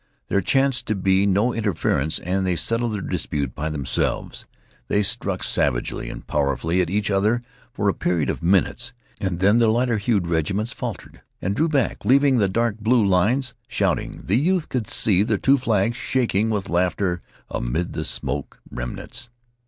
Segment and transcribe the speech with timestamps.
[0.29, 4.47] There chanced to be no interference, and they settled their dispute by themselves.
[4.87, 9.59] They struck savagely and powerfully at each other for a period of minutes, and then
[9.59, 14.23] the lighter hued regiments faltered and drew back, leaving the dark blue lines shouting.
[14.25, 17.21] The youth could see the two flags shaking with laughter
[17.51, 19.29] amid the smoke remnants.